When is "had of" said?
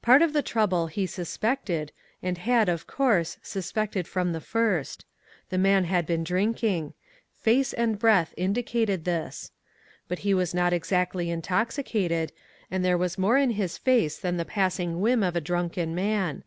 2.38-2.86